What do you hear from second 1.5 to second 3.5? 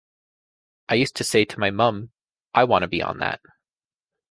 my mum: I wanna be on that!